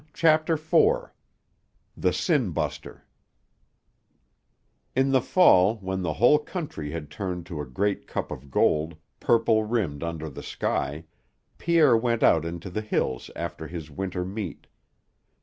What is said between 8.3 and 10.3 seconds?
of gold, purple rimmed under